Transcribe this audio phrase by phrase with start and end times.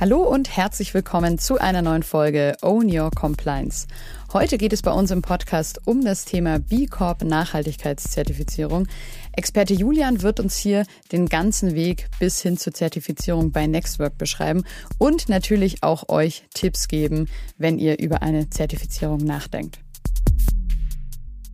[0.00, 3.86] Hallo und herzlich willkommen zu einer neuen Folge Own Your Compliance.
[4.32, 8.88] Heute geht es bei uns im Podcast um das Thema B Corp Nachhaltigkeitszertifizierung.
[9.36, 14.64] Experte Julian wird uns hier den ganzen Weg bis hin zur Zertifizierung bei Nextwork beschreiben
[14.98, 19.78] und natürlich auch euch Tipps geben, wenn ihr über eine Zertifizierung nachdenkt.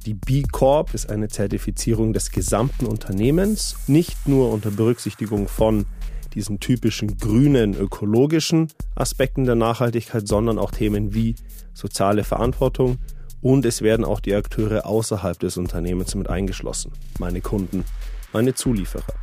[0.07, 5.84] Die B Corp ist eine Zertifizierung des gesamten Unternehmens, nicht nur unter Berücksichtigung von
[6.35, 11.35] diesen typischen grünen, ökologischen Aspekten der Nachhaltigkeit, sondern auch Themen wie
[11.75, 12.99] soziale Verantwortung
[13.43, 17.85] und es werden auch die Akteure außerhalb des Unternehmens mit eingeschlossen, meine Kunden,
[18.32, 19.14] meine Zulieferer.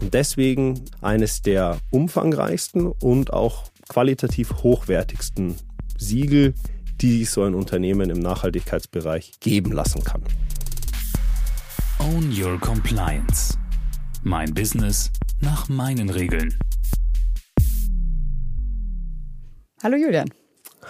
[0.00, 5.56] Und deswegen eines der umfangreichsten und auch qualitativ hochwertigsten
[5.98, 6.54] Siegel,
[7.00, 10.22] die sich so ein Unternehmen im Nachhaltigkeitsbereich geben lassen kann.
[11.98, 13.58] Own Your Compliance.
[14.22, 15.10] Mein Business
[15.40, 16.54] nach meinen Regeln.
[19.82, 20.28] Hallo Julian.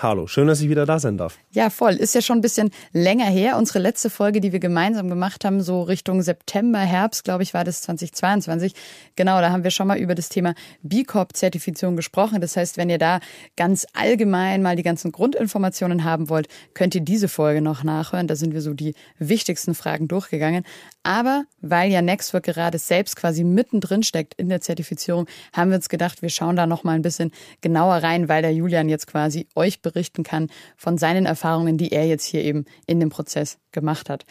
[0.00, 1.38] Hallo, schön, dass ich wieder da sein darf.
[1.50, 1.94] Ja, voll.
[1.94, 3.56] Ist ja schon ein bisschen länger her.
[3.56, 7.64] Unsere letzte Folge, die wir gemeinsam gemacht haben, so Richtung September, Herbst, glaube ich, war
[7.64, 8.74] das 2022.
[9.16, 12.41] Genau, da haben wir schon mal über das Thema B Corp-Zertifizierung gesprochen.
[12.41, 13.19] Das heißt, wenn ihr da
[13.56, 18.28] ganz allgemein mal die ganzen Grundinformationen haben wollt, könnt ihr diese Folge noch nachhören.
[18.28, 20.62] Da sind wir so die wichtigsten Fragen durchgegangen.
[21.02, 25.88] Aber weil ja Nextwork gerade selbst quasi mittendrin steckt in der Zertifizierung, haben wir uns
[25.88, 27.32] gedacht, wir schauen da noch mal ein bisschen
[27.62, 32.06] genauer rein, weil der Julian jetzt quasi euch berichten kann von seinen Erfahrungen, die er
[32.06, 34.25] jetzt hier eben in dem Prozess gemacht hat.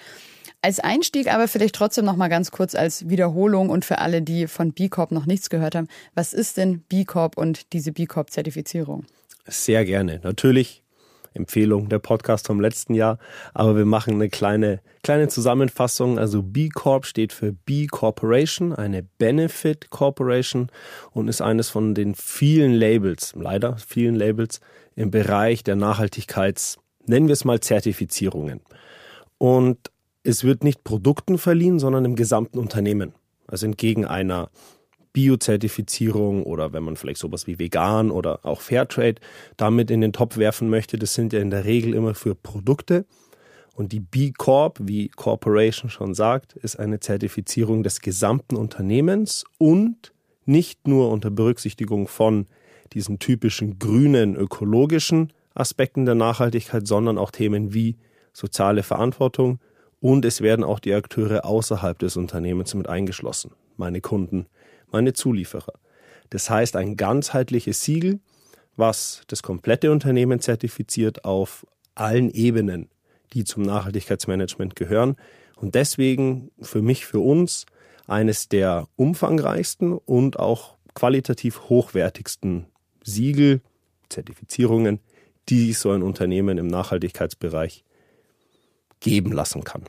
[0.62, 4.48] Als Einstieg aber vielleicht trotzdem noch mal ganz kurz als Wiederholung und für alle, die
[4.48, 8.06] von B Corp noch nichts gehört haben, was ist denn B Corp und diese B
[8.06, 9.06] Corp Zertifizierung?
[9.46, 10.20] Sehr gerne.
[10.24, 10.84] Natürlich
[11.38, 13.20] Empfehlung, der Podcast vom letzten Jahr.
[13.54, 16.20] Aber wir machen eine kleine, kleine Zusammenfassung.
[16.20, 20.70] Also B Corp steht für B Corporation, eine Benefit Corporation
[21.12, 24.60] und ist eines von den vielen Labels, leider vielen Labels
[24.96, 28.62] im Bereich der Nachhaltigkeits, nennen wir es mal Zertifizierungen.
[29.38, 29.92] Und
[30.24, 33.14] es wird nicht Produkten verliehen, sondern im gesamten Unternehmen.
[33.48, 34.50] Also entgegen einer
[35.18, 39.16] Bio-Zertifizierung oder wenn man vielleicht sowas wie vegan oder auch Fairtrade
[39.58, 43.04] damit in den Topf werfen möchte, das sind ja in der Regel immer für Produkte.
[43.74, 50.14] Und die B Corp, wie Corporation schon sagt, ist eine Zertifizierung des gesamten Unternehmens und
[50.46, 52.46] nicht nur unter Berücksichtigung von
[52.94, 57.96] diesen typischen grünen ökologischen Aspekten der Nachhaltigkeit, sondern auch Themen wie
[58.34, 59.58] soziale Verantwortung
[60.00, 64.46] und es werden auch die Akteure außerhalb des Unternehmens mit eingeschlossen, meine Kunden,
[64.92, 65.74] meine Zulieferer.
[66.30, 68.20] Das heißt ein ganzheitliches Siegel,
[68.76, 71.66] was das komplette Unternehmen zertifiziert auf
[71.96, 72.90] allen Ebenen,
[73.34, 75.16] die zum Nachhaltigkeitsmanagement gehören.
[75.56, 77.66] Und deswegen für mich, für uns
[78.08, 82.68] eines der umfangreichsten und auch qualitativ hochwertigsten
[83.04, 83.62] Siegel,
[84.10, 85.00] Zertifizierungen,
[85.50, 87.84] die so ein Unternehmen im Nachhaltigkeitsbereich
[89.00, 89.84] geben lassen kann.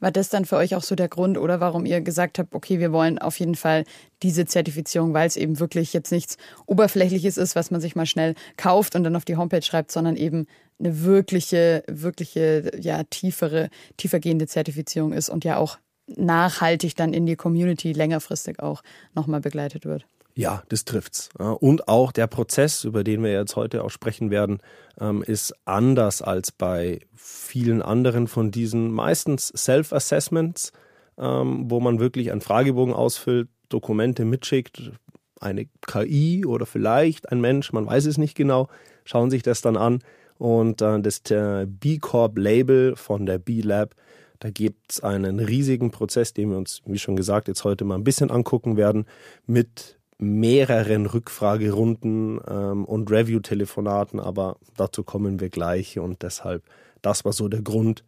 [0.00, 2.78] War das dann für euch auch so der Grund oder warum ihr gesagt habt, okay,
[2.78, 3.84] wir wollen auf jeden Fall
[4.22, 6.36] diese Zertifizierung, weil es eben wirklich jetzt nichts
[6.66, 10.16] Oberflächliches ist, was man sich mal schnell kauft und dann auf die Homepage schreibt, sondern
[10.16, 10.46] eben
[10.78, 17.36] eine wirkliche, wirkliche, ja, tiefere, tiefergehende Zertifizierung ist und ja auch nachhaltig dann in die
[17.36, 18.82] Community längerfristig auch
[19.14, 20.06] nochmal begleitet wird.
[20.38, 21.30] Ja, das trifft's.
[21.36, 24.58] Und auch der Prozess, über den wir jetzt heute auch sprechen werden,
[25.00, 30.70] ähm, ist anders als bei vielen anderen von diesen meistens Self-Assessments,
[31.18, 34.92] ähm, wo man wirklich einen Fragebogen ausfüllt, Dokumente mitschickt,
[35.40, 38.68] eine KI oder vielleicht ein Mensch, man weiß es nicht genau,
[39.04, 40.04] schauen sich das dann an
[40.38, 41.20] und äh, das
[41.66, 43.96] B Corp Label von der B Lab
[44.40, 47.96] da gibt es einen riesigen Prozess, den wir uns, wie schon gesagt, jetzt heute mal
[47.96, 49.06] ein bisschen angucken werden,
[49.46, 56.64] mit mehreren Rückfragerunden ähm, und Review-Telefonaten, aber dazu kommen wir gleich und deshalb,
[57.02, 58.04] das war so der Grund.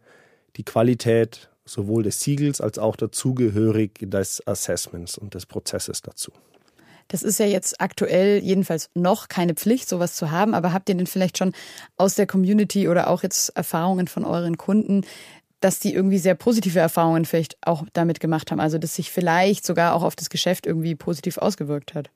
[0.57, 6.31] Die Qualität sowohl des Siegels als auch dazugehörig des Assessments und des Prozesses dazu.
[7.07, 10.95] Das ist ja jetzt aktuell jedenfalls noch keine Pflicht, sowas zu haben, aber habt ihr
[10.95, 11.53] denn vielleicht schon
[11.97, 15.01] aus der Community oder auch jetzt Erfahrungen von euren Kunden
[15.61, 18.59] dass die irgendwie sehr positive Erfahrungen vielleicht auch damit gemacht haben.
[18.59, 22.09] Also dass sich vielleicht sogar auch auf das Geschäft irgendwie positiv ausgewirkt hat.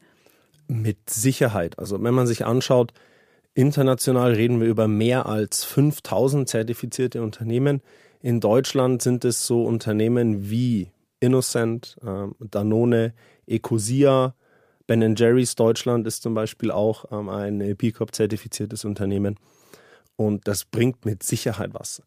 [0.68, 1.80] Mit Sicherheit.
[1.80, 2.92] Also wenn man sich anschaut,
[3.54, 7.82] international reden wir über mehr als 5000 zertifizierte Unternehmen.
[8.22, 13.14] In Deutschland sind es so Unternehmen wie Innocent, äh, Danone,
[13.48, 14.34] Ecosia,
[14.88, 19.38] Ben Jerry's Deutschland ist zum Beispiel auch ähm, ein B Corp zertifiziertes Unternehmen.
[20.16, 22.04] Und das bringt mit Sicherheit was.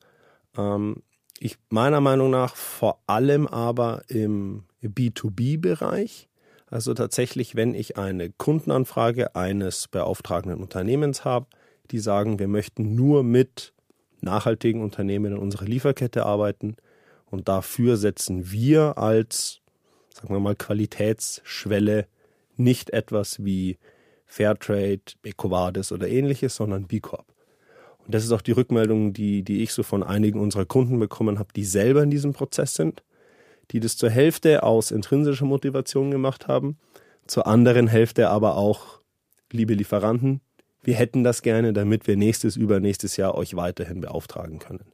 [1.41, 6.29] Ich meiner Meinung nach vor allem aber im B2B-Bereich
[6.71, 11.47] Also tatsächlich, wenn ich eine Kundenanfrage eines beauftragenden Unternehmens habe,
[11.91, 13.73] die sagen, wir möchten nur mit
[14.21, 16.77] nachhaltigen Unternehmen in unserer Lieferkette arbeiten
[17.27, 19.61] und dafür setzen wir als,
[20.13, 22.07] sagen wir mal, Qualitätsschwelle
[22.57, 23.79] nicht etwas wie
[24.27, 27.27] Fairtrade, EcoVadis oder ähnliches, sondern B Corp.
[28.09, 31.53] Das ist auch die Rückmeldung, die, die ich so von einigen unserer Kunden bekommen habe,
[31.55, 33.03] die selber in diesem Prozess sind,
[33.71, 36.79] die das zur Hälfte aus intrinsischer Motivation gemacht haben,
[37.27, 39.01] zur anderen Hälfte aber auch,
[39.53, 40.41] liebe Lieferanten,
[40.83, 44.87] wir hätten das gerne, damit wir nächstes, übernächstes Jahr euch weiterhin beauftragen können.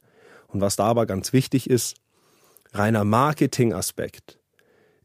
[0.47, 1.95] Und was da aber ganz wichtig ist,
[2.73, 4.39] reiner Marketingaspekt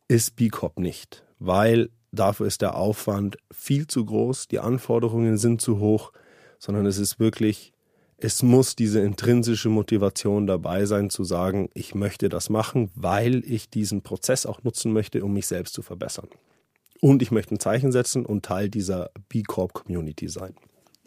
[0.09, 5.61] ist B Corp nicht, weil dafür ist der Aufwand viel zu groß, die Anforderungen sind
[5.61, 6.12] zu hoch,
[6.59, 7.73] sondern es ist wirklich
[8.21, 13.71] es muss diese intrinsische Motivation dabei sein, zu sagen, ich möchte das machen, weil ich
[13.71, 16.29] diesen Prozess auch nutzen möchte, um mich selbst zu verbessern.
[17.01, 20.55] Und ich möchte ein Zeichen setzen und Teil dieser B Corp Community sein.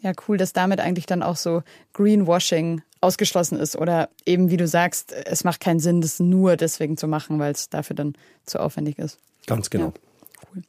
[0.00, 1.62] Ja, cool, dass damit eigentlich dann auch so
[1.94, 3.76] Greenwashing ausgeschlossen ist.
[3.76, 7.52] Oder eben, wie du sagst, es macht keinen Sinn, das nur deswegen zu machen, weil
[7.52, 8.14] es dafür dann
[8.44, 9.18] zu aufwendig ist.
[9.46, 9.86] Ganz genau.
[9.86, 10.62] Ja, cool.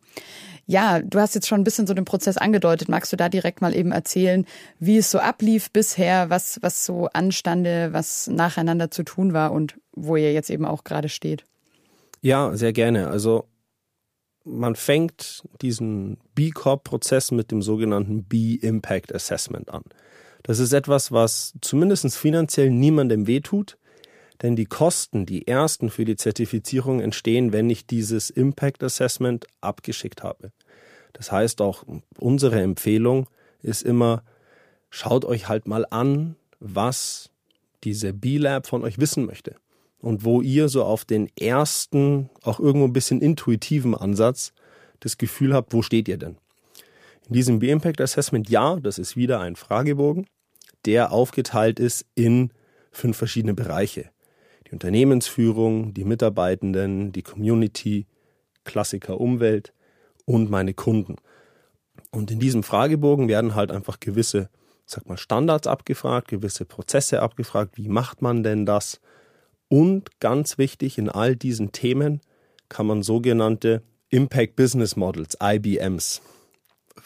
[0.68, 2.90] Ja, du hast jetzt schon ein bisschen so den Prozess angedeutet.
[2.90, 4.46] Magst du da direkt mal eben erzählen,
[4.80, 9.76] wie es so ablief bisher, was, was so anstande, was nacheinander zu tun war und
[9.92, 11.44] wo ihr jetzt eben auch gerade steht?
[12.22, 13.10] Ja, sehr gerne.
[13.10, 13.46] Also
[14.44, 19.84] man fängt diesen B Corp-Prozess mit dem sogenannten B Impact Assessment an.
[20.42, 23.78] Das ist etwas, was zumindest finanziell niemandem wehtut,
[24.42, 30.24] denn die Kosten, die ersten für die Zertifizierung entstehen, wenn ich dieses Impact Assessment abgeschickt
[30.24, 30.52] habe.
[31.14, 31.84] Das heißt auch,
[32.18, 33.30] unsere Empfehlung
[33.62, 34.24] ist immer,
[34.90, 37.30] schaut euch halt mal an, was
[37.84, 39.56] diese B-Lab von euch wissen möchte.
[40.00, 44.54] Und wo ihr so auf den ersten, auch irgendwo ein bisschen intuitiven Ansatz
[45.00, 46.38] das Gefühl habt, wo steht ihr denn?
[47.28, 50.28] In diesem B-Impact Assessment, ja, das ist wieder ein Fragebogen,
[50.86, 52.52] der aufgeteilt ist in
[52.92, 54.12] fünf verschiedene Bereiche
[54.75, 58.07] Unternehmensführung, die Mitarbeitenden, die Community,
[58.66, 59.74] Klassiker Umwelt
[60.25, 61.16] und meine Kunden.
[62.12, 64.50] Und in diesem Fragebogen werden halt einfach gewisse,
[64.86, 67.77] sag mal, Standards abgefragt, gewisse Prozesse abgefragt.
[67.77, 69.00] Wie macht man denn das?
[69.69, 72.19] Und ganz wichtig, in all diesen Themen
[72.68, 76.22] kann man sogenannte Impact Business Models, IBMs,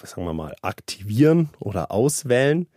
[0.04, 2.68] sagen wir mal, aktivieren oder auswählen.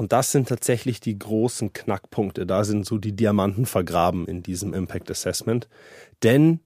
[0.00, 2.46] Und das sind tatsächlich die großen Knackpunkte.
[2.46, 5.68] Da sind so die Diamanten vergraben in diesem Impact Assessment.
[6.22, 6.60] Denn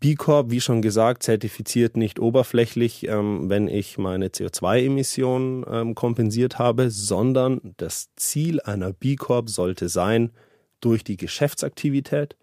[0.00, 6.58] B Corp, wie schon gesagt, zertifiziert nicht oberflächlich, ähm, wenn ich meine CO2-Emissionen ähm, kompensiert
[6.58, 10.32] habe, sondern das Ziel einer B Corp sollte sein,
[10.80, 12.34] durch die Geschäftsaktivität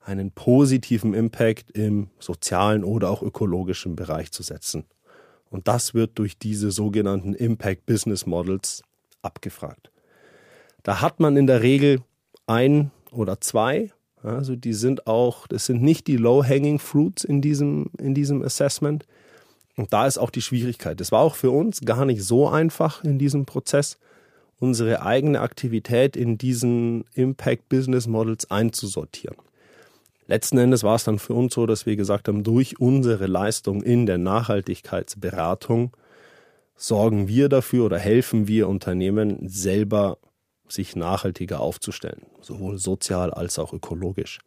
[0.00, 4.86] einen positiven Impact im sozialen oder auch ökologischen Bereich zu setzen.
[5.50, 8.82] Und das wird durch diese sogenannten Impact Business Models
[9.24, 9.90] abgefragt.
[10.82, 12.00] Da hat man in der Regel
[12.46, 13.90] ein oder zwei.
[14.22, 19.06] Also die sind auch, das sind nicht die low-hanging fruits in diesem, in diesem Assessment.
[19.76, 21.00] Und da ist auch die Schwierigkeit.
[21.00, 23.98] Es war auch für uns gar nicht so einfach in diesem Prozess,
[24.60, 29.36] unsere eigene Aktivität in diesen Impact Business Models einzusortieren.
[30.26, 33.82] Letzten Endes war es dann für uns so, dass wir gesagt haben, durch unsere Leistung
[33.82, 35.94] in der Nachhaltigkeitsberatung
[36.76, 40.18] sorgen wir dafür oder helfen wir Unternehmen selber,
[40.68, 44.40] sich nachhaltiger aufzustellen, sowohl sozial als auch ökologisch.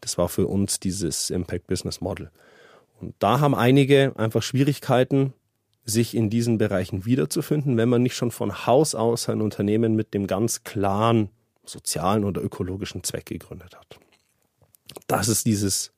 [0.00, 2.30] Das war für uns dieses Impact Business Model.
[3.00, 5.34] Und da haben einige einfach Schwierigkeiten,
[5.84, 10.12] sich in diesen Bereichen wiederzufinden, wenn man nicht schon von Haus aus ein Unternehmen mit
[10.14, 11.30] dem ganz klaren
[11.64, 13.98] sozialen oder ökologischen Zweck gegründet hat.
[15.06, 15.92] Das ist dieses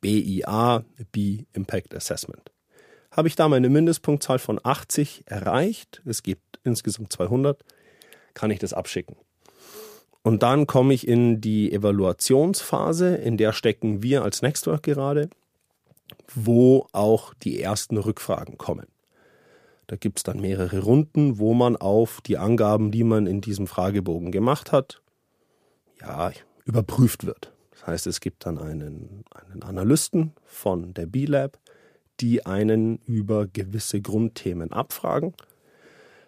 [0.00, 2.50] BIA, B Impact Assessment.
[3.20, 7.62] Habe ich da meine Mindestpunktzahl von 80 erreicht, es gibt insgesamt 200,
[8.32, 9.14] kann ich das abschicken.
[10.22, 15.28] Und dann komme ich in die Evaluationsphase, in der stecken wir als Nextwork gerade,
[16.34, 18.86] wo auch die ersten Rückfragen kommen.
[19.86, 23.66] Da gibt es dann mehrere Runden, wo man auf die Angaben, die man in diesem
[23.66, 25.02] Fragebogen gemacht hat,
[26.00, 26.32] ja,
[26.64, 27.52] überprüft wird.
[27.72, 31.58] Das heißt, es gibt dann einen, einen Analysten von der B-Lab,
[32.20, 35.34] die einen über gewisse Grundthemen abfragen.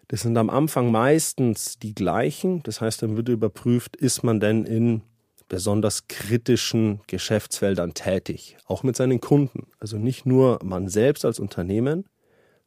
[0.09, 2.63] Das sind am Anfang meistens die gleichen.
[2.65, 5.03] Das heißt, dann wird überprüft, ist man denn in
[5.49, 9.67] besonders kritischen Geschäftsfeldern tätig, auch mit seinen Kunden.
[9.81, 12.07] Also nicht nur man selbst als Unternehmen,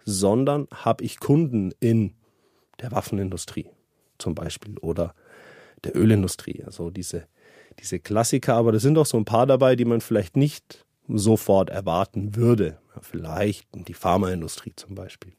[0.04, 2.14] sondern habe ich Kunden in
[2.80, 3.70] der Waffenindustrie
[4.18, 5.16] zum Beispiel oder
[5.84, 6.64] der Ölindustrie.
[6.64, 7.28] Also diese,
[7.80, 11.70] diese Klassiker, aber da sind auch so ein paar dabei, die man vielleicht nicht sofort
[11.70, 12.78] erwarten würde.
[13.02, 15.34] Vielleicht die Pharmaindustrie zum Beispiel.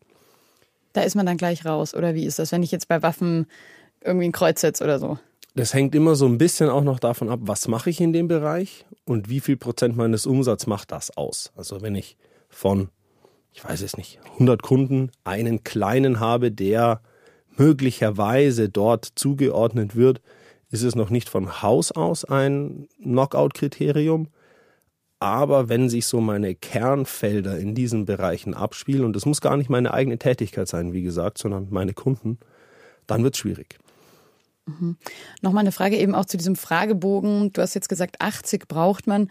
[0.93, 3.47] Da ist man dann gleich raus, oder wie ist das, wenn ich jetzt bei Waffen
[4.03, 5.19] irgendwie ein Kreuz setze oder so?
[5.55, 8.29] Das hängt immer so ein bisschen auch noch davon ab, was mache ich in dem
[8.29, 11.53] Bereich und wie viel Prozent meines Umsatzes macht das aus.
[11.57, 12.17] Also wenn ich
[12.49, 12.89] von,
[13.53, 17.01] ich weiß es nicht, 100 Kunden einen kleinen habe, der
[17.57, 20.21] möglicherweise dort zugeordnet wird,
[20.71, 24.29] ist es noch nicht von Haus aus ein Knockout-Kriterium.
[25.27, 29.69] Aber wenn sich so meine Kernfelder in diesen Bereichen abspielen, und das muss gar nicht
[29.69, 32.39] meine eigene Tätigkeit sein, wie gesagt, sondern meine Kunden,
[33.09, 33.77] dann wird es schwierig.
[34.67, 34.97] Mhm.
[35.43, 37.53] Nochmal eine Frage eben auch zu diesem Fragebogen.
[37.53, 39.29] Du hast jetzt gesagt, 80 braucht man,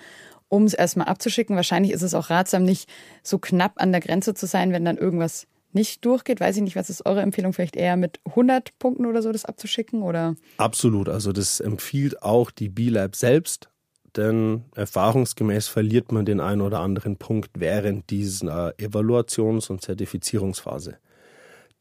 [0.49, 1.55] um es erstmal abzuschicken.
[1.55, 2.89] Wahrscheinlich ist es auch ratsam, nicht
[3.23, 6.41] so knapp an der Grenze zu sein, wenn dann irgendwas nicht durchgeht.
[6.41, 7.53] Weiß ich nicht, was ist eure Empfehlung?
[7.53, 10.01] Vielleicht eher mit 100 Punkten oder so das abzuschicken?
[10.01, 10.35] Oder?
[10.57, 11.07] Absolut.
[11.07, 13.69] Also das empfiehlt auch die B-Lab selbst.
[14.15, 20.97] Denn erfahrungsgemäß verliert man den einen oder anderen Punkt während dieser Evaluations- und Zertifizierungsphase.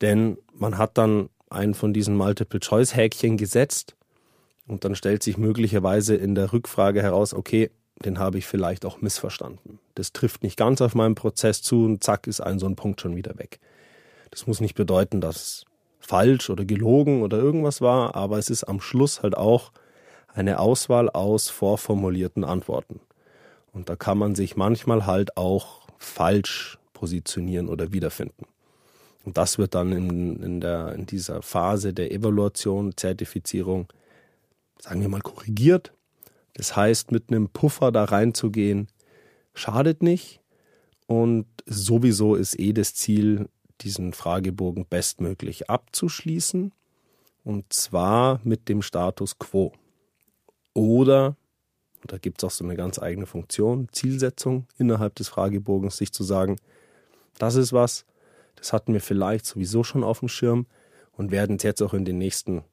[0.00, 3.94] Denn man hat dann einen von diesen Multiple-Choice-Häkchen gesetzt
[4.66, 7.70] und dann stellt sich möglicherweise in der Rückfrage heraus, okay,
[8.04, 9.78] den habe ich vielleicht auch missverstanden.
[9.94, 13.00] Das trifft nicht ganz auf meinen Prozess zu und zack ist ein so ein Punkt
[13.00, 13.60] schon wieder weg.
[14.30, 15.64] Das muss nicht bedeuten, dass es
[16.00, 19.70] falsch oder gelogen oder irgendwas war, aber es ist am Schluss halt auch
[20.34, 23.00] eine Auswahl aus vorformulierten Antworten.
[23.72, 28.46] Und da kann man sich manchmal halt auch falsch positionieren oder wiederfinden.
[29.24, 33.86] Und das wird dann in, in, der, in dieser Phase der Evaluation, Zertifizierung,
[34.78, 35.92] sagen wir mal, korrigiert.
[36.54, 38.88] Das heißt, mit einem Puffer da reinzugehen,
[39.54, 40.40] schadet nicht.
[41.06, 43.48] Und sowieso ist eh das Ziel,
[43.80, 46.72] diesen Fragebogen bestmöglich abzuschließen.
[47.44, 49.72] Und zwar mit dem Status quo.
[50.74, 51.36] Oder,
[52.06, 56.24] da gibt es auch so eine ganz eigene Funktion, Zielsetzung innerhalb des Fragebogens, sich zu
[56.24, 56.56] sagen,
[57.38, 58.04] das ist was,
[58.56, 60.66] das hatten wir vielleicht sowieso schon auf dem Schirm
[61.12, 62.64] und werden es jetzt auch in den nächsten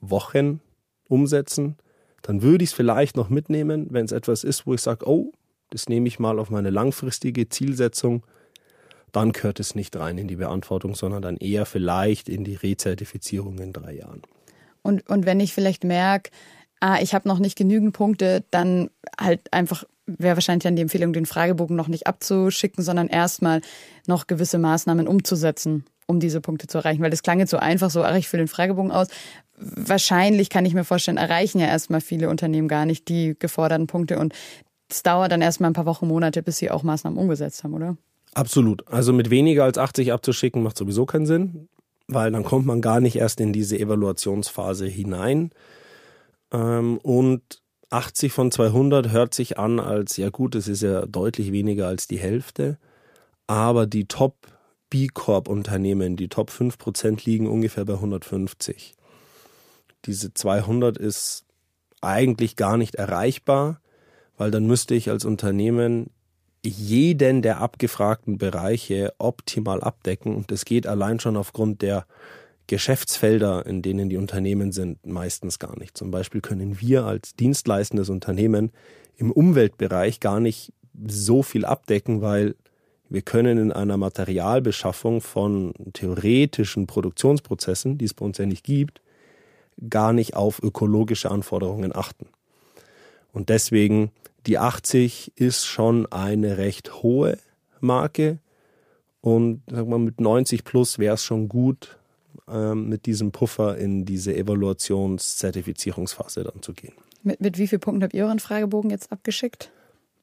[0.00, 0.60] Wochen
[1.08, 1.76] umsetzen.
[2.22, 5.32] Dann würde ich es vielleicht noch mitnehmen, wenn es etwas ist, wo ich sage, oh,
[5.70, 8.24] das nehme ich mal auf meine langfristige Zielsetzung.
[9.12, 13.58] Dann gehört es nicht rein in die Beantwortung, sondern dann eher vielleicht in die Rezertifizierung
[13.58, 14.22] in drei Jahren.
[14.82, 16.30] Und, und wenn ich vielleicht merke,
[16.84, 21.14] ah, ich habe noch nicht genügend Punkte, dann halt einfach wäre wahrscheinlich dann die Empfehlung,
[21.14, 23.62] den Fragebogen noch nicht abzuschicken, sondern erstmal
[24.06, 27.02] noch gewisse Maßnahmen umzusetzen, um diese Punkte zu erreichen.
[27.02, 29.08] Weil das klang jetzt so einfach, so, ach, ich fülle den Fragebogen aus.
[29.56, 34.18] Wahrscheinlich kann ich mir vorstellen, erreichen ja erstmal viele Unternehmen gar nicht die geforderten Punkte
[34.18, 34.34] und
[34.90, 37.96] es dauert dann erstmal ein paar Wochen, Monate, bis sie auch Maßnahmen umgesetzt haben, oder?
[38.34, 38.86] Absolut.
[38.88, 41.68] Also mit weniger als 80 abzuschicken macht sowieso keinen Sinn,
[42.08, 45.50] weil dann kommt man gar nicht erst in diese Evaluationsphase hinein.
[46.54, 47.42] Ähm, und
[47.90, 52.06] 80 von 200 hört sich an als, ja gut, es ist ja deutlich weniger als
[52.06, 52.78] die Hälfte,
[53.46, 54.36] aber die Top
[54.88, 58.94] B Corp Unternehmen, die Top 5% liegen ungefähr bei 150.
[60.06, 61.44] Diese 200 ist
[62.00, 63.80] eigentlich gar nicht erreichbar,
[64.36, 66.10] weil dann müsste ich als Unternehmen
[66.64, 72.06] jeden der abgefragten Bereiche optimal abdecken und das geht allein schon aufgrund der
[72.66, 75.96] Geschäftsfelder, in denen die Unternehmen sind, meistens gar nicht.
[75.96, 78.72] Zum Beispiel können wir als dienstleistendes Unternehmen
[79.16, 80.72] im Umweltbereich gar nicht
[81.06, 82.54] so viel abdecken, weil
[83.08, 89.02] wir können in einer Materialbeschaffung von theoretischen Produktionsprozessen, die es bei uns ja nicht gibt,
[89.90, 92.26] gar nicht auf ökologische Anforderungen achten.
[93.32, 94.10] Und deswegen
[94.46, 97.38] die 80 ist schon eine recht hohe
[97.80, 98.38] Marke
[99.20, 101.98] und sag mal, mit 90 plus wäre es schon gut,
[102.48, 106.94] ähm, mit diesem Puffer in diese Evaluations-Zertifizierungsphase dann zu gehen.
[107.22, 109.70] Mit, mit wie vielen Punkten habt ihr euren Fragebogen jetzt abgeschickt?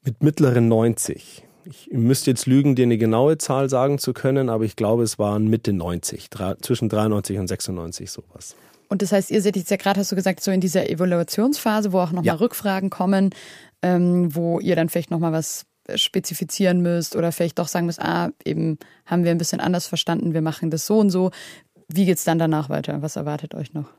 [0.04, 1.44] Mit mittleren 90.
[1.64, 5.20] Ich müsste jetzt lügen, dir eine genaue Zahl sagen zu können, aber ich glaube, es
[5.20, 6.30] waren Mitte 90,
[6.62, 8.56] zwischen 93 und 96 sowas.
[8.90, 11.94] Und das heißt, ihr seid jetzt ja gerade, hast du gesagt, so in dieser Evaluationsphase,
[11.94, 12.34] wo auch nochmal ja.
[12.34, 13.30] Rückfragen kommen,
[13.82, 18.32] ähm, wo ihr dann vielleicht nochmal was spezifizieren müsst oder vielleicht doch sagen müsst, ah,
[18.44, 21.32] eben haben wir ein bisschen anders verstanden, wir machen das so und so.
[21.94, 23.02] Wie geht es dann danach weiter?
[23.02, 23.90] Was erwartet euch noch?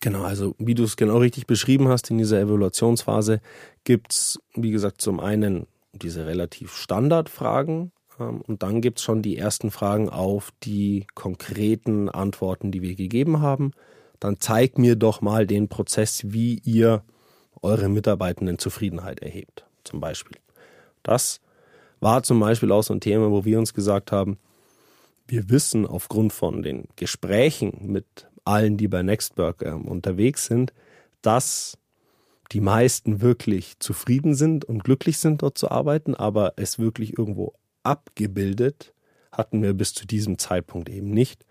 [0.00, 3.40] Genau, also wie du es genau richtig beschrieben hast, in dieser Evaluationsphase
[3.84, 9.22] gibt es, wie gesagt, zum einen diese relativ Standardfragen ähm, und dann gibt es schon
[9.22, 13.72] die ersten Fragen auf die konkreten Antworten, die wir gegeben haben.
[14.18, 17.02] Dann zeig mir doch mal den Prozess, wie ihr
[17.62, 20.38] eure Mitarbeitenden Zufriedenheit erhebt, zum Beispiel.
[21.02, 21.40] Das
[22.00, 24.38] war zum Beispiel auch so ein Thema, wo wir uns gesagt haben,
[25.32, 30.74] wir wissen aufgrund von den Gesprächen mit allen, die bei Nextberg ähm, unterwegs sind,
[31.22, 31.78] dass
[32.52, 37.54] die meisten wirklich zufrieden sind und glücklich sind, dort zu arbeiten, aber es wirklich irgendwo
[37.82, 38.92] abgebildet
[39.32, 41.46] hatten wir bis zu diesem Zeitpunkt eben nicht.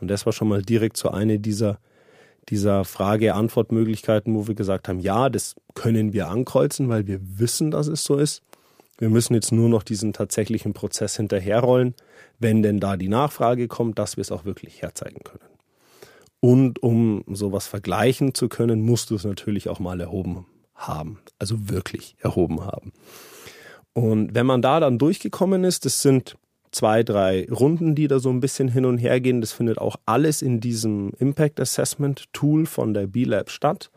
[0.00, 1.78] Und das war schon mal direkt so eine dieser,
[2.48, 7.86] dieser Frage-Antwort-Möglichkeiten, wo wir gesagt haben, ja, das können wir ankreuzen, weil wir wissen, dass
[7.86, 8.42] es so ist.
[8.98, 11.94] Wir müssen jetzt nur noch diesen tatsächlichen Prozess hinterherrollen,
[12.38, 15.44] wenn denn da die Nachfrage kommt, dass wir es auch wirklich herzeigen können.
[16.40, 21.18] Und um sowas vergleichen zu können, musst du es natürlich auch mal erhoben haben.
[21.38, 22.92] Also wirklich erhoben haben.
[23.92, 26.36] Und wenn man da dann durchgekommen ist, das sind
[26.70, 29.40] zwei, drei Runden, die da so ein bisschen hin und her gehen.
[29.40, 33.90] Das findet auch alles in diesem Impact Assessment Tool von der B-Lab statt.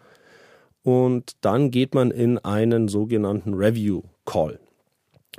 [0.81, 4.59] Und dann geht man in einen sogenannten Review Call.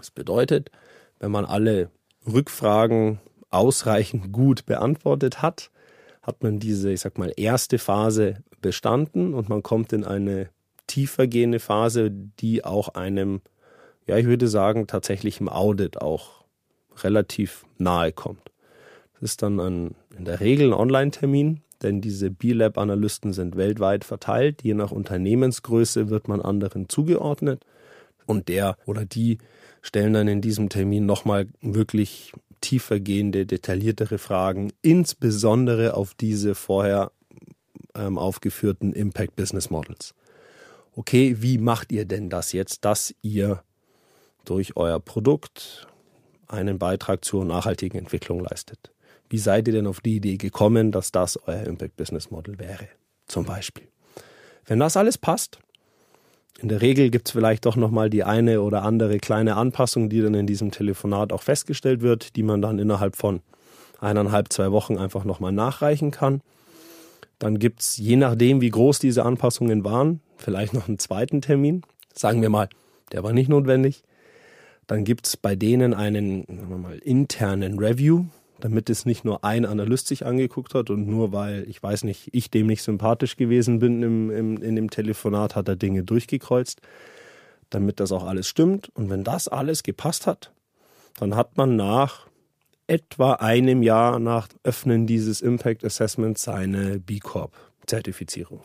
[0.00, 0.70] Das bedeutet,
[1.18, 1.90] wenn man alle
[2.26, 5.70] Rückfragen ausreichend gut beantwortet hat,
[6.22, 10.48] hat man diese, ich sag mal, erste Phase bestanden und man kommt in eine
[10.86, 13.42] tiefergehende Phase, die auch einem,
[14.06, 16.44] ja, ich würde sagen, tatsächlich im Audit auch
[17.02, 18.50] relativ nahe kommt.
[19.14, 24.62] Das ist dann ein, in der Regel ein Online-Termin, denn diese B-Lab-Analysten sind weltweit verteilt.
[24.62, 27.64] Je nach Unternehmensgröße wird man anderen zugeordnet.
[28.26, 29.38] Und der oder die
[29.82, 37.12] stellen dann in diesem Termin nochmal wirklich tiefergehende, detailliertere Fragen, insbesondere auf diese vorher
[37.94, 40.14] ähm, aufgeführten Impact Business Models.
[40.94, 43.62] Okay, wie macht ihr denn das jetzt, dass ihr
[44.44, 45.86] durch euer Produkt,
[46.48, 48.90] einen Beitrag zur nachhaltigen Entwicklung leistet.
[49.28, 52.88] Wie seid ihr denn auf die Idee gekommen, dass das euer Impact Business Model wäre?
[53.26, 53.86] Zum Beispiel.
[54.66, 55.60] Wenn das alles passt,
[56.62, 60.20] in der Regel gibt es vielleicht doch nochmal die eine oder andere kleine Anpassung, die
[60.20, 63.40] dann in diesem Telefonat auch festgestellt wird, die man dann innerhalb von
[63.98, 66.42] eineinhalb, zwei Wochen einfach nochmal nachreichen kann.
[67.38, 71.82] Dann gibt es, je nachdem, wie groß diese Anpassungen waren, vielleicht noch einen zweiten Termin.
[72.14, 72.68] Sagen wir mal,
[73.12, 74.02] der war nicht notwendig.
[74.86, 76.44] Dann gibt es bei denen einen
[76.82, 78.24] mal, internen Review,
[78.60, 82.28] damit es nicht nur ein Analyst sich angeguckt hat und nur weil, ich weiß nicht,
[82.32, 86.80] ich dem nicht sympathisch gewesen bin im, im, in dem Telefonat, hat er Dinge durchgekreuzt,
[87.70, 88.90] damit das auch alles stimmt.
[88.94, 90.52] Und wenn das alles gepasst hat,
[91.18, 92.26] dann hat man nach
[92.86, 97.52] etwa einem Jahr nach Öffnen dieses Impact Assessments seine B Corp
[97.86, 98.60] Zertifizierung.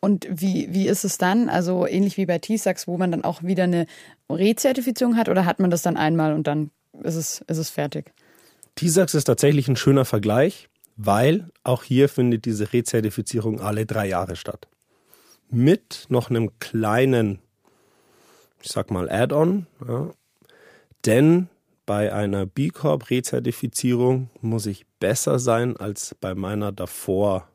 [0.00, 1.48] Und wie, wie ist es dann?
[1.48, 3.86] Also ähnlich wie bei T-Sax, wo man dann auch wieder eine
[4.30, 6.70] Rezertifizierung hat oder hat man das dann einmal und dann
[7.02, 8.12] ist es, ist es fertig?
[8.76, 14.36] T-Sax ist tatsächlich ein schöner Vergleich, weil auch hier findet diese Rezertifizierung alle drei Jahre
[14.36, 14.68] statt.
[15.50, 17.38] Mit noch einem kleinen,
[18.60, 19.66] ich sag mal, Add-on.
[19.86, 20.10] Ja.
[21.06, 21.48] Denn
[21.86, 27.48] bei einer B Corp Rezertifizierung muss ich besser sein als bei meiner davor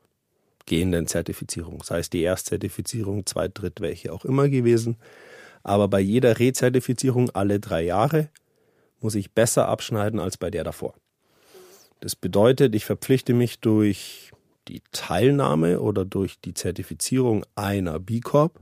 [0.66, 1.82] gehenden Zertifizierung.
[1.84, 4.98] Sei es die Erstzertifizierung, Zweit-, Dritt-, welche auch immer gewesen.
[5.64, 8.30] Aber bei jeder Rezertifizierung alle drei Jahre
[9.02, 10.94] muss ich besser abschneiden als bei der davor.
[12.00, 14.32] Das bedeutet, ich verpflichte mich durch
[14.68, 18.60] die Teilnahme oder durch die Zertifizierung einer B Corp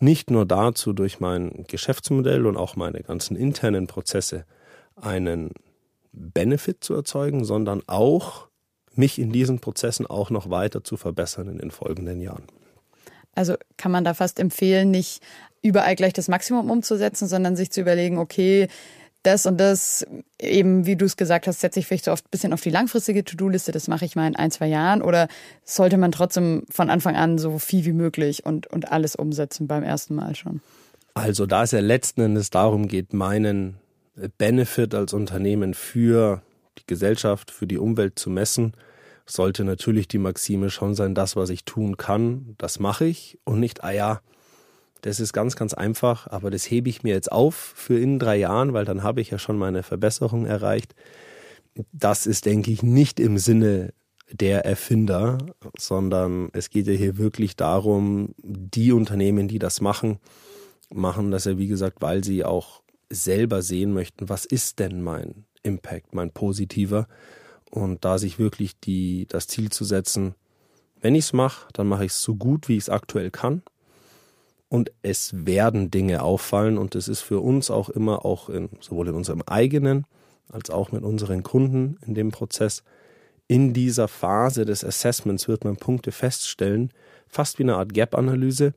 [0.00, 4.44] nicht nur dazu, durch mein Geschäftsmodell und auch meine ganzen internen Prozesse
[4.96, 5.50] einen
[6.12, 8.48] Benefit zu erzeugen, sondern auch
[8.94, 12.44] mich in diesen Prozessen auch noch weiter zu verbessern in den folgenden Jahren.
[13.34, 15.22] Also kann man da fast empfehlen, nicht
[15.62, 18.68] überall gleich das Maximum umzusetzen, sondern sich zu überlegen, okay,
[19.24, 20.06] das und das,
[20.40, 22.70] eben wie du es gesagt hast, setze ich vielleicht so oft ein bisschen auf die
[22.70, 25.28] langfristige To-Do-Liste, das mache ich mal in ein, zwei Jahren oder
[25.64, 29.82] sollte man trotzdem von Anfang an so viel wie möglich und, und alles umsetzen beim
[29.82, 30.60] ersten Mal schon?
[31.14, 33.76] Also da es ja letzten Endes darum geht, meinen
[34.38, 36.42] Benefit als Unternehmen für
[36.78, 38.74] die Gesellschaft, für die Umwelt zu messen,
[39.26, 43.58] sollte natürlich die Maxime schon sein, das, was ich tun kann, das mache ich und
[43.60, 44.20] nicht, ah ja,
[45.04, 48.36] das ist ganz, ganz einfach, aber das hebe ich mir jetzt auf für in drei
[48.36, 50.94] Jahren, weil dann habe ich ja schon meine Verbesserung erreicht.
[51.92, 53.92] Das ist, denke ich, nicht im Sinne
[54.32, 55.36] der Erfinder,
[55.76, 60.20] sondern es geht ja hier wirklich darum, die Unternehmen, die das machen,
[60.88, 65.44] machen das ja, wie gesagt, weil sie auch selber sehen möchten, was ist denn mein
[65.62, 67.08] Impact, mein positiver.
[67.70, 70.34] Und da sich wirklich die, das Ziel zu setzen,
[71.02, 73.62] wenn ich es mache, dann mache ich es so gut, wie ich es aktuell kann.
[74.68, 79.08] Und es werden Dinge auffallen und es ist für uns auch immer, auch in, sowohl
[79.08, 80.06] in unserem eigenen
[80.48, 82.82] als auch mit unseren Kunden in dem Prozess,
[83.46, 86.90] in dieser Phase des Assessments wird man Punkte feststellen,
[87.28, 88.74] fast wie eine Art Gap-Analyse,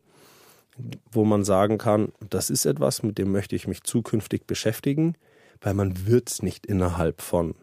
[1.12, 5.16] wo man sagen kann, das ist etwas, mit dem möchte ich mich zukünftig beschäftigen
[5.62, 7.56] weil man wird es nicht innerhalb von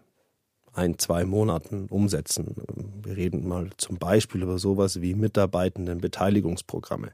[0.73, 2.55] ein, zwei Monaten umsetzen.
[3.03, 7.13] Wir reden mal zum Beispiel über sowas wie Mitarbeitendenbeteiligungsprogramme.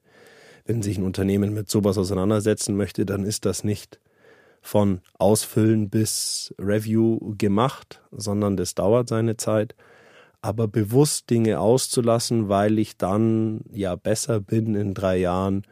[0.65, 3.99] Wenn sich ein Unternehmen mit sowas auseinandersetzen möchte, dann ist das nicht
[4.63, 9.75] von Ausfüllen bis Review gemacht, sondern das dauert seine Zeit.
[10.43, 15.65] Aber bewusst Dinge auszulassen, weil ich dann ja besser bin in drei Jahren,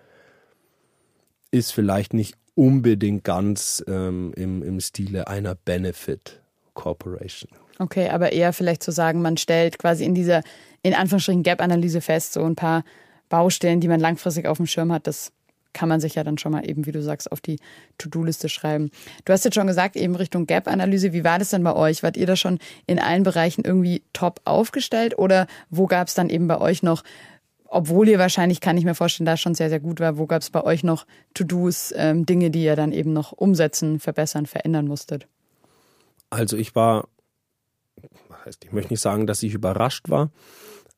[1.50, 6.42] ist vielleicht nicht unbedingt ganz ähm, im, im Stile einer Benefit
[6.74, 7.50] Corporation.
[7.78, 10.42] Okay, aber eher vielleicht zu sagen, man stellt quasi in dieser,
[10.82, 12.82] in Anführungsstrichen, Gap-Analyse fest, so ein paar
[13.28, 15.32] Baustellen, die man langfristig auf dem Schirm hat, das
[15.72, 17.58] kann man sich ja dann schon mal eben, wie du sagst, auf die
[17.98, 18.90] To-Do-Liste schreiben.
[19.24, 21.12] Du hast jetzt schon gesagt, eben Richtung Gap-Analyse.
[21.12, 22.02] Wie war das denn bei euch?
[22.02, 26.30] Wart ihr da schon in allen Bereichen irgendwie top aufgestellt oder wo gab es dann
[26.30, 27.04] eben bei euch noch,
[27.66, 30.42] obwohl ihr wahrscheinlich, kann ich mir vorstellen, da schon sehr, sehr gut war, wo gab
[30.42, 34.86] es bei euch noch To-Dos, ähm, Dinge, die ihr dann eben noch umsetzen, verbessern, verändern
[34.86, 35.28] musstet?
[36.30, 37.08] Also ich war,
[38.62, 40.30] ich möchte nicht sagen, dass ich überrascht war,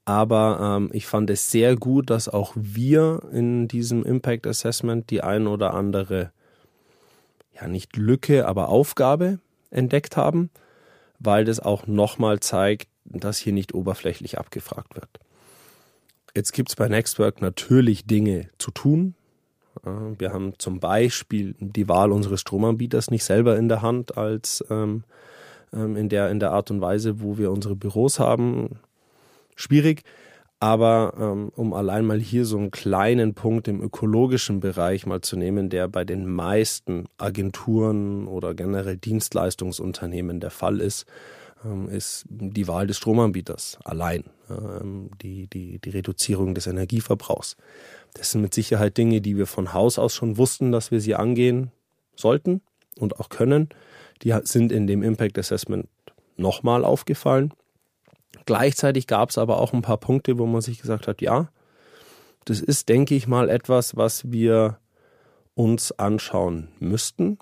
[0.04, 5.22] aber ähm, ich fand es sehr gut, dass auch wir in diesem Impact Assessment die
[5.22, 6.32] ein oder andere,
[7.54, 9.38] ja nicht Lücke, aber Aufgabe
[9.70, 10.50] entdeckt haben,
[11.18, 15.08] weil das auch nochmal zeigt, dass hier nicht oberflächlich abgefragt wird.
[16.34, 19.14] Jetzt gibt es bei Nextwork natürlich Dinge zu tun.
[20.18, 25.04] Wir haben zum Beispiel die Wahl unseres Stromanbieters nicht selber in der Hand als ähm,
[25.72, 28.80] ähm, in, der, in der Art und Weise, wo wir unsere Büros haben
[29.56, 30.02] schwierig.
[30.62, 35.36] Aber ähm, um allein mal hier so einen kleinen Punkt im ökologischen Bereich mal zu
[35.36, 41.06] nehmen, der bei den meisten Agenturen oder generell Dienstleistungsunternehmen der Fall ist,
[41.64, 47.56] ähm, ist die Wahl des Stromanbieters allein, ähm, die, die, die Reduzierung des Energieverbrauchs.
[48.12, 51.14] Das sind mit Sicherheit Dinge, die wir von Haus aus schon wussten, dass wir sie
[51.14, 51.70] angehen
[52.16, 52.60] sollten
[52.98, 53.70] und auch können.
[54.22, 55.88] Die sind in dem Impact Assessment
[56.36, 57.52] nochmal aufgefallen.
[58.46, 61.48] Gleichzeitig gab es aber auch ein paar Punkte, wo man sich gesagt hat, ja,
[62.44, 64.78] das ist, denke ich mal, etwas, was wir
[65.54, 67.38] uns anschauen müssten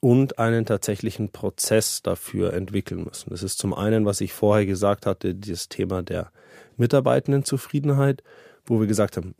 [0.00, 3.30] und einen tatsächlichen Prozess dafür entwickeln müssen.
[3.30, 6.30] Das ist zum einen, was ich vorher gesagt hatte, das Thema der
[6.76, 8.22] Mitarbeitendenzufriedenheit,
[8.64, 9.34] wo wir gesagt haben,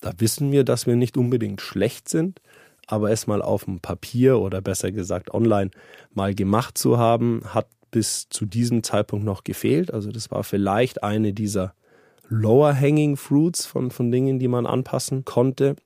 [0.00, 2.40] da wissen wir, dass wir nicht unbedingt schlecht sind,
[2.86, 5.70] aber es mal auf dem Papier oder besser gesagt online
[6.12, 9.94] mal gemacht zu haben, hat bis zu diesem Zeitpunkt noch gefehlt.
[9.94, 11.74] Also das war vielleicht eine dieser
[12.28, 15.76] lower hanging fruits von, von Dingen, die man anpassen konnte.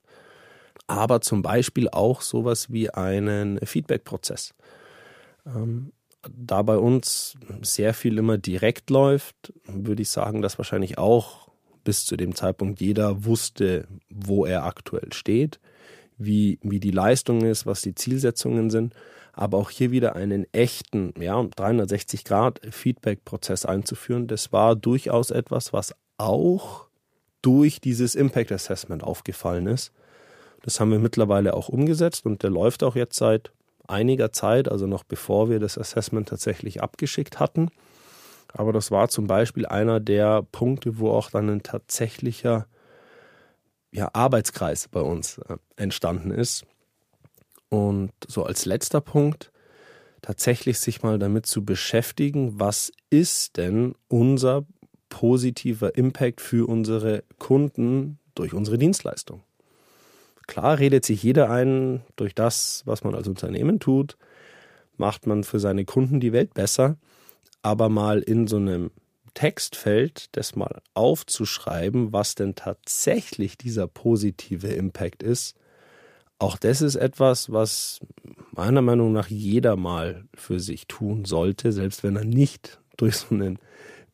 [0.87, 4.55] Aber zum Beispiel auch sowas wie einen Feedback-Prozess.
[5.45, 5.93] Ähm,
[6.35, 11.51] da bei uns sehr viel immer direkt läuft, würde ich sagen, dass wahrscheinlich auch
[11.85, 15.61] bis zu dem Zeitpunkt jeder wusste, wo er aktuell steht,
[16.17, 18.95] wie, wie die Leistung ist, was die Zielsetzungen sind
[19.39, 25.73] aber auch hier wieder einen echten, ja, 360 Grad Feedback-Prozess einzuführen, das war durchaus etwas,
[25.73, 26.89] was auch
[27.41, 29.93] durch dieses Impact Assessment aufgefallen ist.
[30.63, 33.53] Das haben wir mittlerweile auch umgesetzt und der läuft auch jetzt seit
[33.87, 37.71] einiger Zeit, also noch bevor wir das Assessment tatsächlich abgeschickt hatten.
[38.53, 42.67] Aber das war zum Beispiel einer der Punkte, wo auch dann ein tatsächlicher
[43.93, 46.67] ja, Arbeitskreis bei uns äh, entstanden ist.
[47.69, 49.53] Und so als letzter Punkt,
[50.23, 54.65] tatsächlich sich mal damit zu beschäftigen, was ist denn unser
[55.09, 59.43] positiver Impact für unsere Kunden durch unsere Dienstleistung.
[60.47, 64.17] Klar redet sich jeder ein, durch das, was man als Unternehmen tut,
[64.97, 66.97] macht man für seine Kunden die Welt besser,
[67.63, 68.91] aber mal in so einem
[69.35, 75.55] Textfeld das mal aufzuschreiben, was denn tatsächlich dieser positive Impact ist,
[76.39, 78.01] auch das ist etwas, was
[78.53, 83.35] meiner Meinung nach jeder mal für sich tun sollte, selbst wenn er nicht durch so
[83.35, 83.59] einen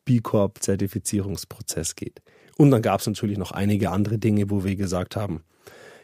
[0.05, 2.21] B Corp-Zertifizierungsprozess geht.
[2.57, 5.43] Und dann gab es natürlich noch einige andere Dinge, wo wir gesagt haben,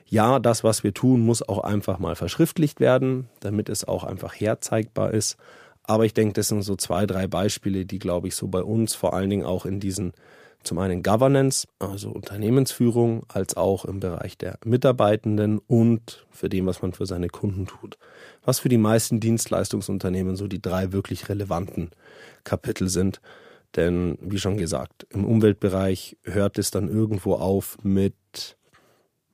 [0.06, 4.34] ja, das, was wir tun, muss auch einfach mal verschriftlicht werden, damit es auch einfach
[4.34, 5.38] herzeigbar ist.
[5.84, 8.94] Aber ich denke, das sind so zwei, drei Beispiele, die, glaube ich, so bei uns
[8.94, 10.12] vor allen Dingen auch in diesen
[10.64, 16.82] zum einen Governance, also Unternehmensführung, als auch im Bereich der Mitarbeitenden und für dem, was
[16.82, 17.98] man für seine Kunden tut.
[18.44, 21.92] Was für die meisten Dienstleistungsunternehmen so die drei wirklich relevanten
[22.44, 23.22] Kapitel sind.
[23.76, 28.58] Denn, wie schon gesagt, im Umweltbereich hört es dann irgendwo auf mit,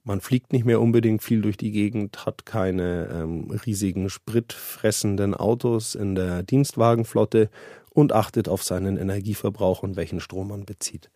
[0.04, 5.96] man fliegt nicht mehr unbedingt viel durch die Gegend, hat keine ähm, riesigen spritfressenden Autos
[5.96, 7.50] in der Dienstwagenflotte
[7.90, 11.10] und achtet auf seinen Energieverbrauch und welchen Strom man bezieht.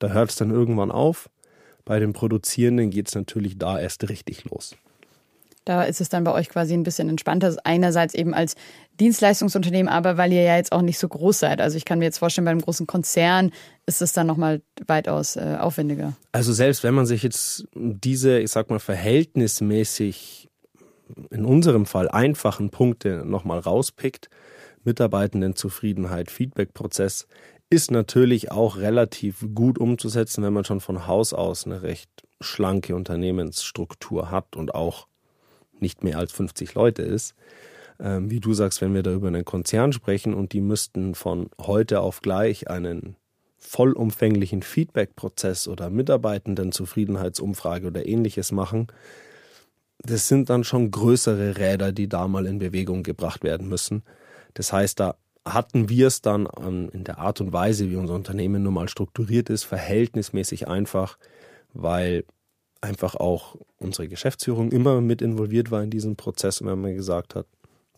[0.00, 1.30] Da hört es dann irgendwann auf.
[1.84, 4.76] Bei den Produzierenden geht es natürlich da erst richtig los.
[5.64, 7.54] Da ist es dann bei euch quasi ein bisschen entspannter.
[7.64, 8.56] Einerseits eben als
[8.98, 11.60] Dienstleistungsunternehmen, aber weil ihr ja jetzt auch nicht so groß seid.
[11.60, 13.52] Also ich kann mir jetzt vorstellen, bei einem großen Konzern
[13.86, 16.14] ist es dann nochmal weitaus äh, aufwendiger.
[16.32, 20.48] Also selbst wenn man sich jetzt diese, ich sag mal, verhältnismäßig
[21.30, 24.30] in unserem Fall einfachen Punkte nochmal rauspickt,
[24.84, 27.26] Mitarbeitendenzufriedenheit, Feedback-Prozess,
[27.70, 32.96] ist natürlich auch relativ gut umzusetzen, wenn man schon von Haus aus eine recht schlanke
[32.96, 35.06] Unternehmensstruktur hat und auch
[35.78, 37.34] nicht mehr als 50 Leute ist.
[38.00, 41.48] Ähm, wie du sagst, wenn wir da über einen Konzern sprechen und die müssten von
[41.60, 43.16] heute auf gleich einen
[43.58, 48.88] vollumfänglichen Feedback-Prozess oder Mitarbeitendenzufriedenheitsumfrage oder ähnliches machen,
[49.98, 54.02] das sind dann schon größere Räder, die da mal in Bewegung gebracht werden müssen.
[54.54, 55.16] Das heißt, da
[55.54, 56.46] hatten wir es dann
[56.92, 61.18] in der Art und Weise, wie unser Unternehmen nun mal strukturiert ist, verhältnismäßig einfach,
[61.72, 62.24] weil
[62.80, 67.34] einfach auch unsere Geschäftsführung immer mit involviert war in diesem Prozess und wenn man gesagt
[67.34, 67.46] hat,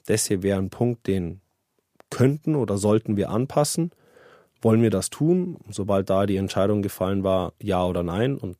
[0.06, 1.40] das hier wäre ein Punkt, den
[2.10, 3.92] könnten oder sollten wir anpassen.
[4.60, 5.56] Wollen wir das tun?
[5.70, 8.56] Sobald da die Entscheidung gefallen war, ja oder nein, und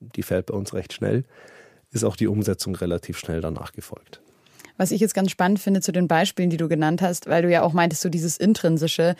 [0.00, 1.24] die fällt bei uns recht schnell,
[1.90, 4.22] ist auch die Umsetzung relativ schnell danach gefolgt.
[4.76, 7.50] Was ich jetzt ganz spannend finde zu den Beispielen, die du genannt hast, weil du
[7.50, 9.14] ja auch meintest, so dieses Intrinsische.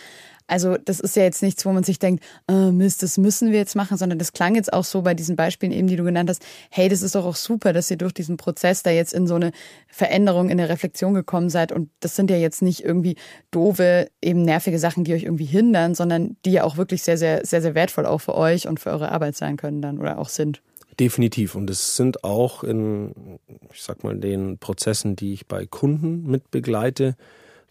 [0.47, 3.59] Also das ist ja jetzt nichts, wo man sich denkt, oh Mist, das müssen wir
[3.59, 6.29] jetzt machen, sondern das klang jetzt auch so bei diesen Beispielen eben, die du genannt
[6.29, 9.27] hast, hey, das ist doch auch super, dass ihr durch diesen Prozess da jetzt in
[9.27, 9.53] so eine
[9.89, 11.73] Veränderung, in eine Reflexion gekommen seid.
[11.73, 13.17] Und das sind ja jetzt nicht irgendwie
[13.51, 17.47] doofe, eben nervige Sachen, die euch irgendwie hindern, sondern die ja auch wirklich sehr, sehr,
[17.47, 20.29] sehr, sehr wertvoll auch für euch und für eure Arbeit sein können dann oder auch
[20.29, 20.61] sind.
[20.99, 21.55] Definitiv.
[21.55, 23.39] Und es sind auch in,
[23.73, 27.17] ich sag mal, den Prozessen, die ich bei Kunden mit begleite,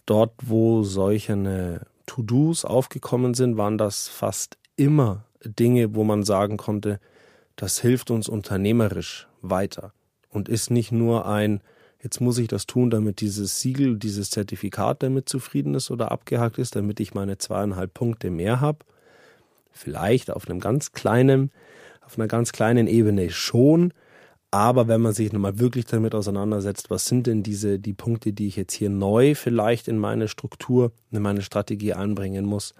[0.06, 7.00] dort, wo solche To-Dos aufgekommen sind, waren das fast immer Dinge, wo man sagen konnte,
[7.56, 9.94] das hilft uns unternehmerisch weiter
[10.30, 11.62] und ist nicht nur ein,
[12.02, 16.58] jetzt muss ich das tun, damit dieses Siegel, dieses Zertifikat damit zufrieden ist oder abgehakt
[16.58, 18.80] ist, damit ich meine zweieinhalb Punkte mehr habe.
[19.72, 21.52] Vielleicht auf einem ganz kleinen
[22.02, 23.94] auf einer ganz kleinen Ebene schon.
[24.52, 28.48] Aber wenn man sich nochmal wirklich damit auseinandersetzt, was sind denn diese, die Punkte, die
[28.48, 32.74] ich jetzt hier neu vielleicht in meine Struktur, in meine Strategie einbringen muss,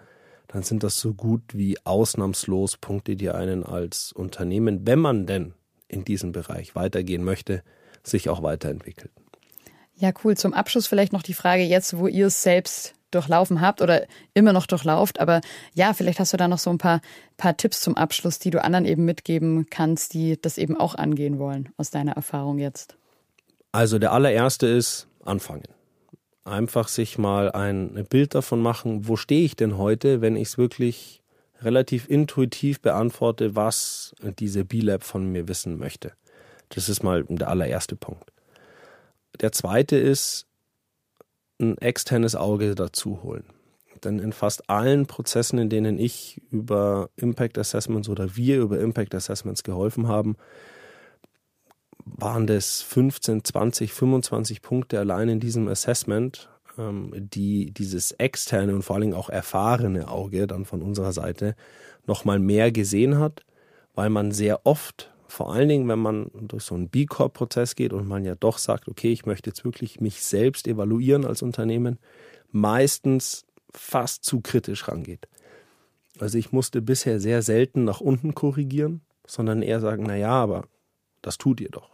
[0.50, 5.54] dann sind das so gut wie ausnahmslos Punkte, die einen als Unternehmen, wenn man denn
[5.88, 7.64] in diesem Bereich weitergehen möchte,
[8.04, 9.12] sich auch weiterentwickelt.
[9.96, 10.36] Ja, cool.
[10.36, 14.54] Zum Abschluss vielleicht noch die Frage jetzt, wo ihr es selbst durchlaufen habt oder immer
[14.54, 15.20] noch durchlauft.
[15.20, 15.42] Aber
[15.74, 17.02] ja, vielleicht hast du da noch so ein paar,
[17.38, 21.40] paar Tipps zum Abschluss, die du anderen eben mitgeben kannst, die das eben auch angehen
[21.40, 22.96] wollen, aus deiner Erfahrung jetzt.
[23.72, 25.64] Also der allererste ist anfangen.
[26.44, 30.58] Einfach sich mal ein Bild davon machen, wo stehe ich denn heute, wenn ich es
[30.58, 31.22] wirklich
[31.62, 36.14] relativ intuitiv beantworte, was diese B-Lab von mir wissen möchte.
[36.70, 38.32] Das ist mal der allererste Punkt.
[39.40, 40.48] Der zweite ist,
[41.62, 43.46] ein externes Auge dazu holen.
[44.04, 49.14] Denn in fast allen Prozessen, in denen ich über Impact Assessments oder wir über Impact
[49.14, 50.38] Assessments geholfen haben,
[52.04, 58.82] waren das 15, 20, 25 Punkte allein in diesem Assessment, ähm, die dieses externe und
[58.82, 61.56] vor allen Dingen auch erfahrene Auge dann von unserer Seite
[62.08, 63.46] nochmal mehr gesehen hat,
[63.94, 68.06] weil man sehr oft vor allen Dingen, wenn man durch so einen B-Corp-Prozess geht und
[68.06, 72.00] man ja doch sagt, okay, ich möchte jetzt wirklich mich selbst evaluieren als Unternehmen,
[72.52, 75.30] meistens fast zu kritisch rangeht.
[76.20, 80.66] Also ich musste bisher sehr selten nach unten korrigieren, sondern eher sagen, na ja, aber
[81.22, 81.90] das tut ihr doch.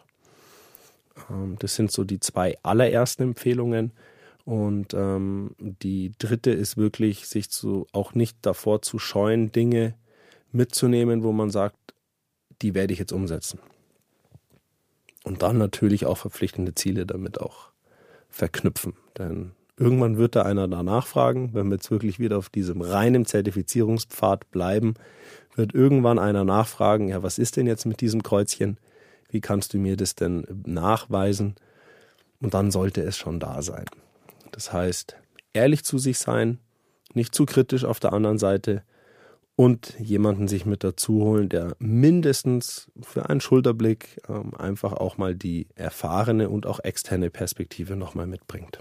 [1.30, 3.92] Ähm, das sind so die zwei allerersten Empfehlungen.
[4.46, 9.94] Und ähm, die dritte ist wirklich, sich zu, auch nicht davor zu scheuen, Dinge
[10.52, 11.78] mitzunehmen, wo man sagt,
[12.62, 13.60] die werde ich jetzt umsetzen.
[15.24, 17.70] Und dann natürlich auch verpflichtende Ziele damit auch
[18.30, 18.94] verknüpfen.
[19.18, 23.26] Denn irgendwann wird da einer danach fragen, wenn wir jetzt wirklich wieder auf diesem reinen
[23.26, 24.96] Zertifizierungspfad bleiben,
[25.56, 28.78] wird irgendwann einer nachfragen, ja, was ist denn jetzt mit diesem Kreuzchen?
[29.30, 31.56] Wie kannst du mir das denn nachweisen?
[32.40, 33.86] Und dann sollte es schon da sein.
[34.52, 35.18] Das heißt,
[35.54, 36.60] ehrlich zu sich sein,
[37.14, 38.84] nicht zu kritisch auf der anderen Seite,
[39.58, 45.36] und jemanden sich mit dazu holen, der mindestens für einen Schulterblick ähm, einfach auch mal
[45.36, 48.78] die erfahrene und auch externe Perspektive nochmal mitbringt.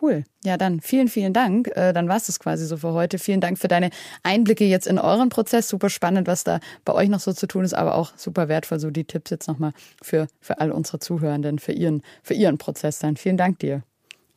[0.00, 0.24] Cool.
[0.44, 1.68] Ja, dann vielen, vielen Dank.
[1.76, 3.18] Äh, dann war es das quasi so für heute.
[3.18, 3.90] Vielen Dank für deine
[4.24, 5.68] Einblicke jetzt in euren Prozess.
[5.68, 8.80] Super spannend, was da bei euch noch so zu tun ist, aber auch super wertvoll,
[8.80, 12.98] so die Tipps jetzt nochmal für, für all unsere Zuhörenden, für ihren, für ihren Prozess
[12.98, 13.16] dann.
[13.16, 13.84] Vielen Dank dir.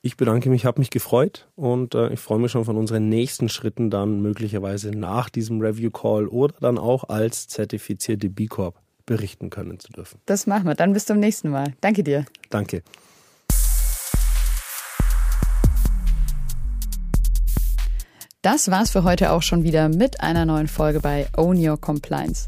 [0.08, 3.50] Ich bedanke mich, habe mich gefreut und äh, ich freue mich schon von unseren nächsten
[3.50, 9.50] Schritten dann möglicherweise nach diesem Review Call oder dann auch als zertifizierte B Corp berichten
[9.50, 10.22] können zu dürfen.
[10.26, 10.76] Das machen wir.
[10.76, 11.74] Dann bis zum nächsten Mal.
[11.82, 12.24] Danke dir.
[12.50, 12.84] Danke.
[18.42, 22.48] Das war's für heute auch schon wieder mit einer neuen Folge bei Own Your Compliance.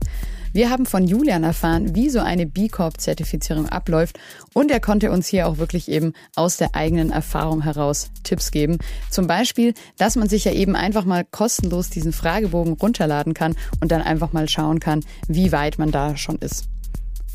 [0.51, 4.19] Wir haben von Julian erfahren, wie so eine B Corp-Zertifizierung abläuft
[4.53, 8.79] und er konnte uns hier auch wirklich eben aus der eigenen Erfahrung heraus Tipps geben.
[9.09, 13.91] Zum Beispiel, dass man sich ja eben einfach mal kostenlos diesen Fragebogen runterladen kann und
[13.91, 16.65] dann einfach mal schauen kann, wie weit man da schon ist.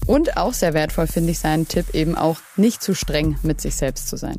[0.06, 3.76] Und auch sehr wertvoll finde ich seinen Tipp eben auch nicht zu streng mit sich
[3.76, 4.38] selbst zu sein.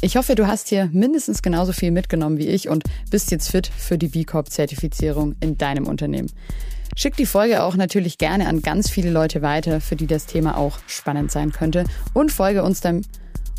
[0.00, 3.66] Ich hoffe, du hast hier mindestens genauso viel mitgenommen wie ich und bist jetzt fit
[3.66, 6.30] für die B Corp-Zertifizierung in deinem Unternehmen.
[6.96, 10.56] Schick die Folge auch natürlich gerne an ganz viele Leute weiter, für die das Thema
[10.56, 13.04] auch spannend sein könnte und folge uns dann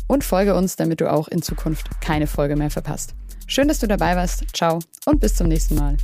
[0.06, 3.14] und folge uns, damit du auch in Zukunft keine Folge mehr verpasst.
[3.46, 4.44] Schön, dass du dabei warst.
[4.54, 5.96] Ciao und bis zum nächsten Mal.